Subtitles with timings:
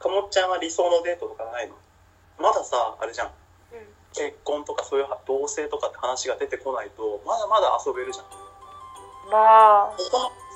[0.00, 1.76] かもっちゃんは理想のデートとかないの？
[2.40, 3.28] まださあれじゃん。
[3.28, 3.32] うん。
[4.12, 8.26] 結婚とかそういう同棲とかって話が出てこないとまだまだ遊べるじゃん。
[9.30, 9.96] まあ。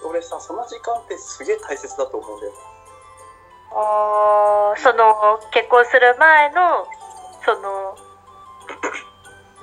[0.06, 2.52] 俺さその時間ってすげえ大切だと思うんだよ
[3.72, 6.84] あーその結婚する前の
[7.42, 7.96] その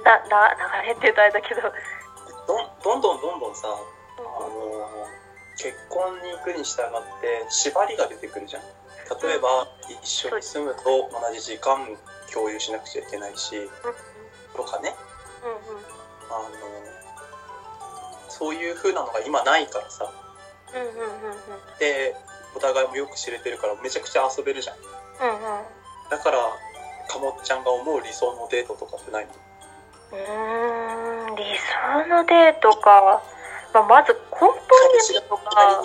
[0.03, 0.49] なな
[0.81, 3.69] 流れって言うとあれだけど、どんどんどんどんどんさあ
[4.17, 4.49] の
[5.53, 8.63] 結婚に行くに従って縛りが出てくるじゃん
[9.19, 9.67] 例えば
[10.01, 11.97] 一緒に住むと同じ時間
[12.31, 13.69] 共有しなくちゃいけないし
[14.55, 14.95] とかね。
[15.43, 15.83] うんうん。
[16.31, 16.55] あの
[18.29, 20.09] そういう風なのが今ないからさ。
[20.73, 21.37] うんうんうんうん。
[21.79, 22.15] で
[22.55, 24.77] お互いもよく知れてるからめちゃくちゃ遊べるじゃん。
[24.77, 25.41] うんうん。
[26.09, 26.37] だから
[27.09, 29.31] かもっちゃんが思う理想のデートとかってないの？
[30.13, 33.21] うーん理想のデートか、
[33.73, 34.59] まあ、まず根本に
[35.27, 35.81] とか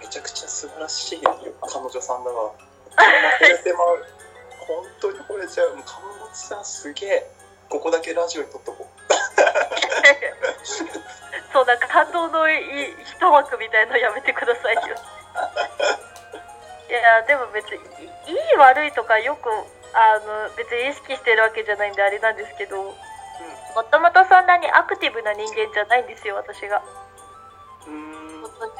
[0.00, 1.34] めちゃくちゃ素晴らしい彼
[1.78, 2.52] 女さんだわ。
[2.96, 4.04] 惚れてまう
[4.66, 5.76] 本当に惚れちゃう。
[5.76, 7.30] もうかもちさんすげえ。
[7.68, 8.88] ここだけラジオに撮っとこう。
[11.52, 14.80] そうなんか感動のい一枠みたいのやめてくださいよ。
[16.88, 19.54] いやでも別にいいい悪いとかよくあ
[20.20, 22.94] の別に意識してるわけじゃないんであれなんですけども
[23.90, 26.82] ともとそんなにアクティブな人間じゃないんですよ私が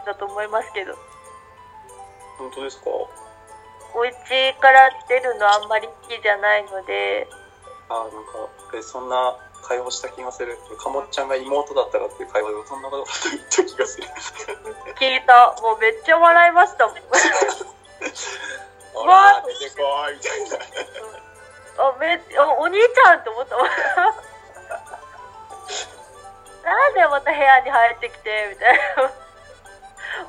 [0.05, 0.94] だと思いますけど。
[2.39, 2.91] 本当ですか？
[2.91, 7.27] お家から出るのあんまり好きじゃないので。
[7.88, 8.19] あなんか
[8.75, 10.58] えそんな会話した気がする。
[10.83, 14.06] かもっちゃんが妹だったらっていう会話でそんなこと言った気がする。
[14.98, 15.56] 聞いた。
[15.62, 16.97] もうめっちゃ笑いましたもん。
[18.94, 20.56] ほら出てこいみたいな。
[21.78, 23.56] あめあお兄ちゃんって思った。
[23.56, 23.66] も ん
[26.64, 29.10] なんでまた部屋に入ってきてみたいな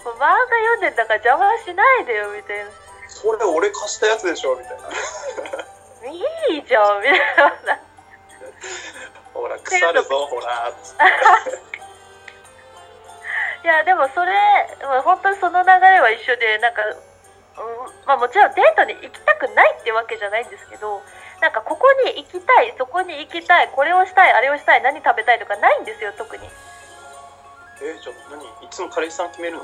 [0.04, 2.72] 漫画読んでんだから邪魔しないでよみたいな。
[3.08, 4.90] それ俺貸したやつでしょみたいな。
[6.10, 7.20] いいじゃんみたい
[7.66, 7.80] な。
[9.34, 10.74] ほら腐るぞほら。
[13.64, 14.32] いやでもそれ
[14.82, 16.96] まあ本当にその流れは一緒でなんか、うん
[18.06, 21.02] まあ、もちろんデートに行きたくないってわけじゃないんですけど
[21.42, 26.46] なんかここに行きたいそこに行きたいこれをしたいあれをしたい何食べたいとかないんですよ特に。
[26.46, 28.46] えじゃあ何？
[28.66, 29.64] いつも彼氏さん決めるの？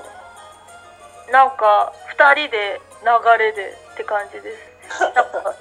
[1.32, 4.74] なんか2人で流れでって感じです。
[5.00, 5.56] なんか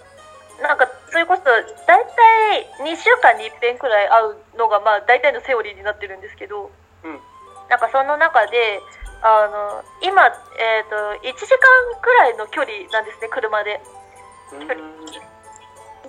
[0.63, 1.43] なんかそれこそ
[1.87, 4.23] 大体2週間に1遍くらい会
[4.55, 6.71] うのがまあ大体のセオリーになってるんですけど
[7.05, 7.19] うん。
[7.69, 8.81] なんかその中で
[9.23, 13.81] あの今、えー、と1時間くらいの距離なんですね車で。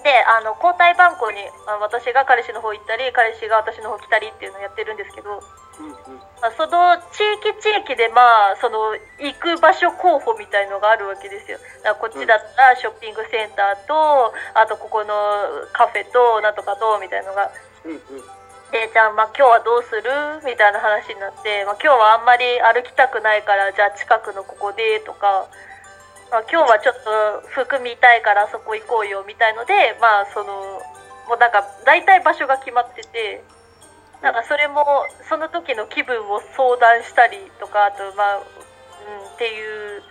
[0.04, 5.40] であの交代番号にあ私が彼氏の方行ったり彼氏が私の方来たりっていうのをやってるんですけど、
[6.42, 11.58] まあ、その地域地域でまあその行く場所候補みたいのがあるわけですよ。
[11.84, 15.14] だこっちだったらショッピングセンターとあとここの
[15.74, 17.52] カフェとなんとかとみたいのが。
[17.86, 18.00] うんうん。
[18.74, 20.02] でじゃあまあ今日はどうする？
[20.44, 25.46] みたいな話になって、まあ、今日はあんまり歩きたくないからじゃあ近くのここでとか、
[26.32, 26.96] まあ、今日はちょっ
[27.46, 30.82] と服見たいからあそこ行こうよみたいのでまあその
[31.30, 33.44] もうなんか大体場所が決まってて
[34.24, 40.02] なんかそれもその時の気分を相談したりとかあとまあ、うん、っていう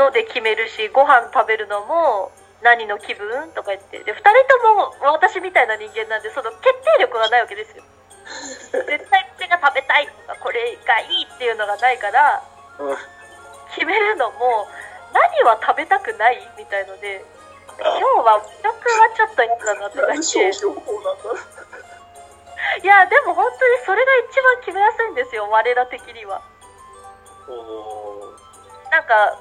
[0.00, 2.32] ので決めるしご飯食べるのも
[2.64, 4.00] 何の気分とか言って。
[4.00, 7.84] で2人とも私みたいな人間なんでその決定力がないわけですよ。
[8.72, 12.40] 絶対これが食べたいとかこれがいいっていうのがないから
[13.74, 14.66] 決めるのも
[15.12, 17.24] 何は食べたくないみたいので
[17.76, 20.52] 今日は食はちょっと嫌だなとか言って。
[22.82, 26.40] いやでも本当にそれが一番決めやすいんですよ我ら的には。
[27.48, 28.32] お
[28.90, 29.38] なんか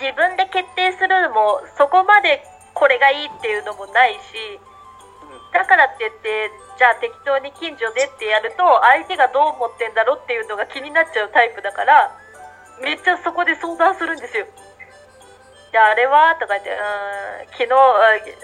[0.00, 2.42] 自分で決定するのもそこまで
[2.74, 4.58] これがいいっていうのもないし
[5.52, 12.10] だからって言ってじゃあ適当に近所でってやると相手がどう思ってんだろうっていうのが気になっちゃうタイプだから
[12.82, 14.46] めっちゃそこで相談するんですよ
[15.74, 16.38] じゃああれは？
[16.38, 17.74] とか言って、うーん、昨日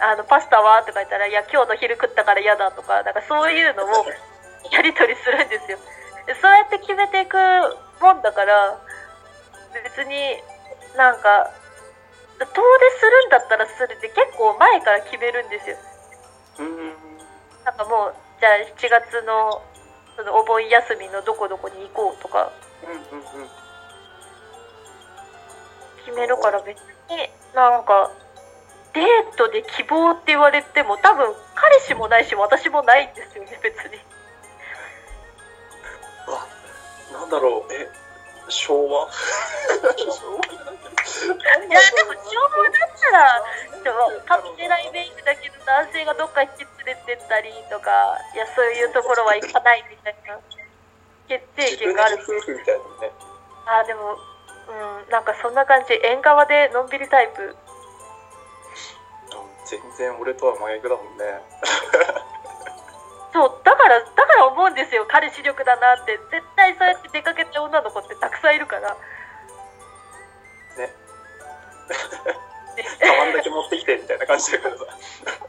[0.02, 0.82] ああのパスタは？
[0.82, 4.02] とか言ったら、いや今日の昼食ったから嫌だとか、なんかそういうのを
[4.74, 5.78] やり取りするんですよ。
[6.26, 7.38] でそうやって決めていく
[8.00, 8.74] もんだから、
[9.84, 10.42] 別に
[10.96, 11.48] なんか、
[12.40, 15.76] 遠出するんだったらするって結構前から決めるんですよ。
[16.58, 16.88] うん。
[17.62, 19.62] なんかもう、じゃあ7月の
[20.16, 22.50] そのお盆休みのどこどこに行こうとか。
[22.82, 23.50] うんうんうん。
[26.04, 26.89] 決めるから別に
[27.54, 28.10] なんか
[28.94, 33.98] デートで希望って言われても多分彼氏もないし私もないんですよね別に。
[36.28, 36.46] あ
[37.12, 37.72] なんだろう。
[37.72, 37.88] え
[38.48, 39.06] 昭和？
[39.06, 43.44] 昭和じゃないいや、でも昭和だったら、
[43.82, 50.38] でも勝手なイメージだけど、男性がどっか引き連れてったりとか、いや、そういうところは行かないみたいな
[51.28, 52.18] 決定権がある。
[52.22, 53.12] 夫婦みたいなね。
[53.66, 54.18] あ、でも、
[54.68, 55.94] うん、なんかそんな感じ。
[55.94, 57.42] 縁側でのんびりタイプ。
[57.42, 57.56] うん
[59.66, 61.24] 全然俺とは真逆だもんね
[63.32, 65.06] そう、だから、だから思うんですよ。
[65.06, 66.18] 彼氏力だなって。
[66.32, 68.96] 絶対そうやって出かけた女の子ってたくさんいるから。
[70.76, 70.92] ね
[72.98, 74.84] カバンだけ持ってきてみたいな感じだからさ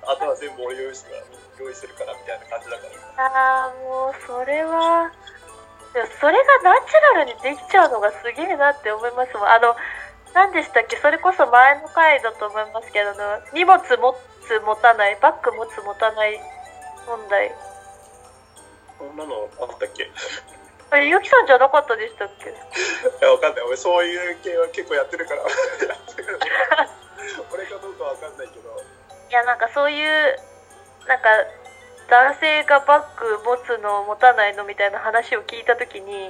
[0.04, 1.24] あとは全部俺用意するから
[1.60, 2.88] 用意するからみたいな感じだか
[3.18, 5.12] らああ、もう、それは、
[5.94, 9.48] でもそれがナチュラルにできちゃうのがすげえなって思いますもん。
[9.48, 9.76] あの、
[10.34, 10.96] 何でしたっけ？
[10.98, 13.12] それこそ前の回だと思いますけど、
[13.54, 14.16] 荷物持
[14.48, 16.40] つ持たない、バッグ持つ持たない
[17.06, 17.52] 問題。
[18.98, 20.04] そんなのあったっけ？
[20.04, 20.12] い
[20.92, 22.56] あれ、ゆきさんじゃなかったでしたっけ？
[23.26, 23.64] やわかんない。
[23.64, 26.46] 俺そういう系は結構やってるからやってるか
[26.76, 26.88] ら。
[27.52, 28.70] 俺かどうかわかんないけど。
[29.30, 30.40] いや、なんかそういう、
[31.08, 31.30] なんか、
[32.12, 36.28] 男性がバッグ持つの持たないのみたいな話を聞いたときに、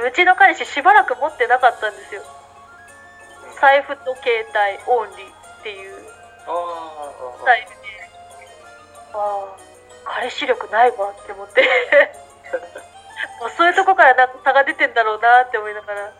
[0.00, 2.22] うちの彼氏しばらく持ってなかったんですよ。
[3.60, 5.92] 財布と携帯オンリーっていう
[6.48, 7.74] ああスタイルで、
[9.12, 9.56] ああ、
[10.04, 11.68] 彼氏力ないわって思って。
[13.40, 16.00] もうそういうとこからなんか差が出てんだろうなって思いながら。
[16.00, 16.12] い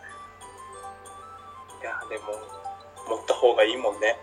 [1.81, 2.33] やでも
[3.07, 4.15] 持った方がいいもんね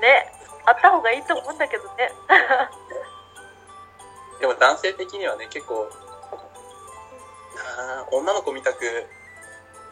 [0.00, 0.32] ね、
[0.64, 2.12] あった方がいいと思うんだけどね。
[4.40, 5.88] でも男性的にはね結構
[7.54, 9.06] なあ女の子みたく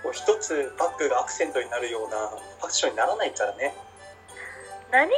[0.02, 3.76] こう一つバッグがアクセントになるようなファッションにならないからね
[4.90, 5.17] 何気に、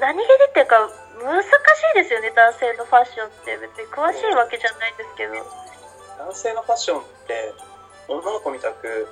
[0.00, 1.50] 何気にっていうか、難しい
[1.94, 3.56] ですよね、男性のファッションって。
[3.56, 5.34] 別に詳しいわけじゃないんですけど。
[6.18, 7.52] 男性のファッションって
[8.06, 9.08] 女の子みたく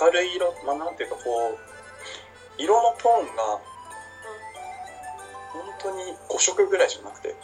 [0.00, 1.58] 明るい色まあなんていうかこう
[2.56, 3.60] 色のトーンが本
[5.78, 7.34] 当に5色ぐらいじゃなくて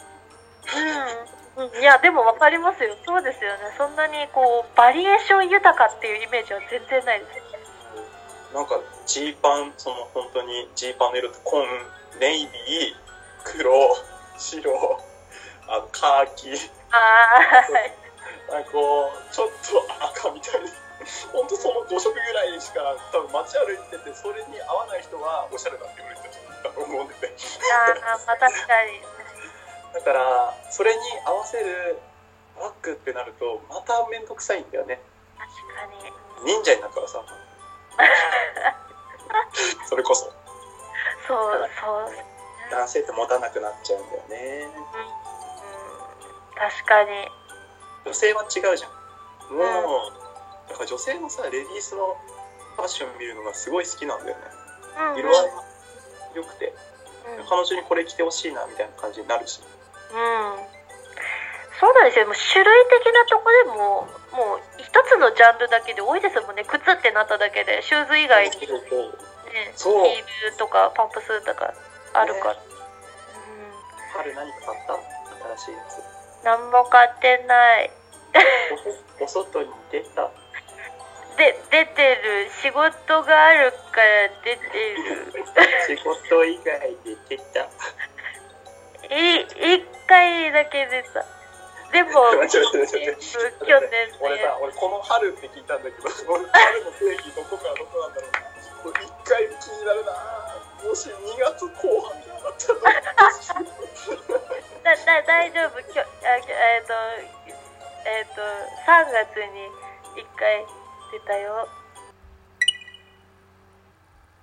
[1.57, 1.65] うん。
[1.65, 2.97] うんいや、でも分かりますよ。
[3.05, 3.73] そうですよね。
[3.77, 7.45] そんなにこう、バリエーション豊かっていうイメージは全然ないです。
[8.55, 11.67] なんかジーパンその本当にジーパンの色って紺
[12.21, 12.95] ネイビー
[13.43, 13.67] 黒
[14.37, 14.71] 白
[15.67, 16.55] あのカーキ
[16.87, 17.91] ああ、はい。
[18.47, 19.83] なんかこうちょっと
[20.23, 20.71] 赤みたいな
[21.33, 26.39] 本当その5色ぐらいしか多分街歩いててそれに合わない人はおしゃれだって言われてると
[26.81, 27.19] 思うんでね
[27.71, 27.95] ああ、
[28.27, 29.01] まあ確かに。
[29.93, 31.99] だからそれに合わせる
[32.59, 34.99] バッグってなるとまた面倒くさいんだよね
[35.37, 35.95] 確かに。
[36.45, 37.23] 忍者になるからさ
[39.87, 40.25] それこそ
[41.27, 41.37] そう、
[41.81, 42.11] そう。
[42.71, 44.83] 男性って持たなくなっちゃうんだよねうん、
[46.55, 47.29] 確かに。
[48.05, 48.91] 女性は違うじゃん
[49.53, 49.59] もう
[50.69, 52.17] だから女性のさレディースの
[52.75, 54.43] ファッション見るのがすごい好きなんだよね
[54.97, 55.19] うん、うん。
[55.19, 55.63] 色合いが
[56.35, 56.73] 良くて
[57.37, 59.61] うん彼女にこれ着てほしいなみたいな感じになるし
[60.11, 60.75] うん。
[61.79, 62.25] そうなんですよ。
[62.25, 66.63] もう種類的なとこでも、もう一つのジャンルだけで多いですもんね。
[66.63, 68.67] 靴ってなっただけで、シューズ以外に、ね、
[69.75, 71.73] そうヒールとかパンプスとか
[72.13, 72.51] あるから。
[72.53, 72.59] うん。
[74.13, 74.93] 春何か買った？
[75.57, 77.91] 新しいやつ何も買ってない。
[79.19, 80.31] お 外に出た
[81.37, 82.49] で、出てる。
[82.61, 84.61] 仕事があるから出て
[84.95, 85.97] る。
[85.97, 87.69] 仕事以外で出た？
[89.09, 91.25] い、一回だけ出た。
[91.91, 92.11] でも、
[92.49, 98.41] 去年の俺さや俺この春って聞いたんだけど俺春の定義どこからどこなんだろうな。
[98.83, 100.11] これ一回気になるな。
[100.83, 102.91] もし2月後半になったら。
[104.83, 105.81] だだ大丈夫。
[105.93, 106.93] きょあえっ、と
[108.05, 108.41] えっ、と
[108.85, 109.69] 3月に
[110.19, 110.65] 1回
[111.11, 111.67] 出たよ。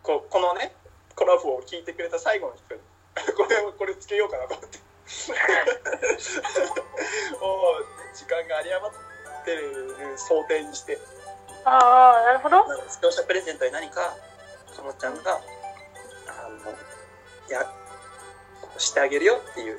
[0.02, 0.75] ここのね
[1.14, 2.81] コラボを聞いてくれた最後の人に。
[3.37, 4.78] これをこれつけようかなと思って。
[7.40, 10.99] もう時間が有り余ってる想定にして。
[11.64, 12.64] ああなるほど。
[12.88, 14.14] 視聴者プレゼントに何か
[14.75, 15.40] かもちゃんがあ
[16.49, 16.73] の
[17.49, 17.71] いや
[18.78, 19.78] してあげるよっていう。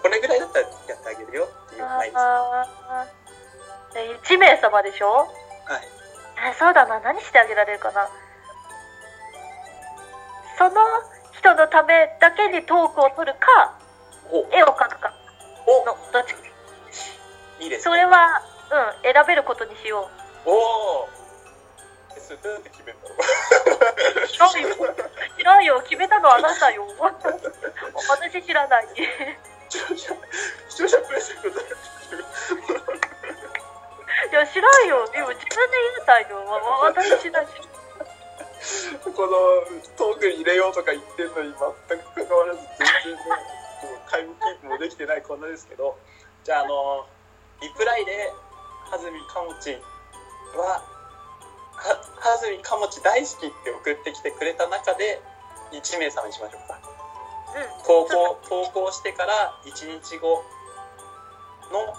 [0.00, 5.26] これぐらいだったらやってあげるよっていうないですはあー1名様でしょ？
[5.26, 5.97] い
[6.46, 7.00] えそうだな。
[7.00, 8.08] 何してあげられるかな。
[10.56, 10.74] その
[11.32, 13.78] 人のためだけにトークを取るか
[14.30, 14.46] お。
[14.54, 15.12] 絵を描くか。
[15.66, 15.84] お。
[15.86, 16.40] のどっちか。
[17.60, 18.40] いいですそれは
[18.70, 20.08] うん選べることにしよ
[20.46, 20.50] う。
[20.50, 21.08] おお
[22.16, 23.08] スプーンって決めるの
[24.28, 24.76] 知らんよ。
[25.38, 25.80] 知らんよ。
[25.82, 26.86] 決めたのはあなたよ。
[28.08, 28.88] 私知らない。
[29.68, 32.77] 視聴者プレゼント
[34.38, 35.06] や、知らんよ。
[35.10, 36.36] でも自分で言うたんよ。
[36.46, 37.68] わわ私だし。
[39.02, 39.62] この
[39.96, 42.60] トークに入れようとか言ってんのに全く関わらず
[43.04, 43.22] 全然ね
[43.86, 45.96] もうタイムキープもできてないこんなですけど
[46.44, 47.06] じゃああの
[47.62, 48.32] リプライで
[48.90, 49.78] 「はずみかもち
[50.58, 50.82] は」
[51.78, 55.22] ははずみかもち大好きって送ってきてくれた中で
[55.70, 56.80] 1名様にしましょうか
[57.54, 57.82] うん。
[57.86, 60.42] 投稿投稿してから1日後
[61.70, 61.94] の、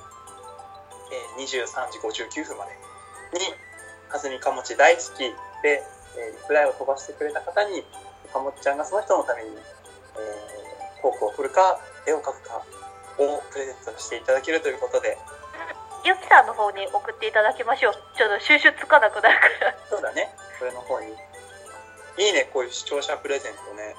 [1.11, 3.53] えー23時59分までに
[4.09, 5.83] 「はずみかもち大好き」で、
[6.17, 7.85] えーリプライを飛ばしてくれた方に
[8.31, 12.61] かもちゃんがその人のために、えー、トークを振るか絵を描くか
[13.17, 15.17] をプレゼントしていただけるということで
[16.05, 17.93] ゆきさんの方に送っていただきましょう。
[18.15, 19.75] ちょっと収集つかなくなるから。
[19.89, 21.11] そうだねこれの方に
[22.17, 23.95] いいねこういう視聴者プレゼントね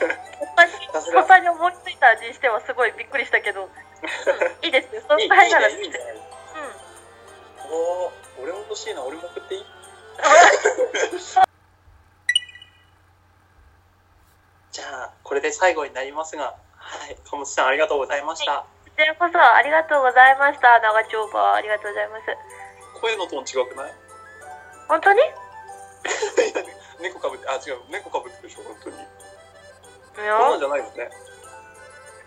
[0.00, 0.08] うん。
[0.56, 3.68] 他に、さすが他に思いついたにしてはすごいびっくりしたけど。
[4.02, 4.06] う
[4.62, 5.02] んいいですよ。
[5.06, 5.68] そのいいいいぐらいなら。
[5.68, 5.98] ねいいね
[7.66, 7.72] うん。
[7.72, 8.12] おー
[8.42, 9.66] 俺も欲しいな俺も送っていい
[14.72, 20.80] じゃあこれで最後になりますがはいかもちさんありがとうございました、こちらこそありがとうございました。
[20.80, 22.24] 長丁場ありがとうございます。
[23.00, 23.92] 声のトーン違くない
[24.88, 25.20] 本当に
[27.00, 31.10] 猫かぶってあ違う猫かぶってるでしょ本当にうんこんなんじゃないよね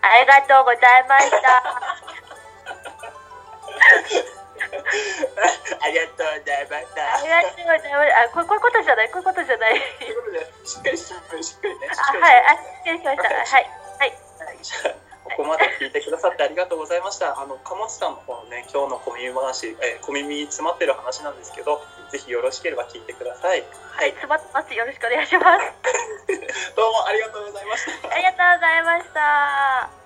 [0.04, 1.64] ありがとうございました。
[5.82, 8.16] ありがとうございましたありがとうございます。
[8.18, 9.82] あ、ここういうことじゃない、こういうことじゃない？
[11.88, 13.30] あ、かりはい、あ、失礼しました。
[13.30, 14.18] はい、はい。
[15.24, 17.40] ここまで聞いてくださってありがとうございました。
[17.40, 21.82] あの、かもちさんの方のね、今日の小耳話、えー小耳に詰まってる話なんですけど、
[22.12, 23.62] ぜひよろしければ聞いてください。
[23.62, 23.68] は
[23.98, 24.12] はい、い。
[24.12, 24.74] 詰まってます。
[24.74, 25.66] よろしくお願いします。
[26.76, 28.10] どうもありがとうございました。
[28.14, 30.01] ありがとうございました。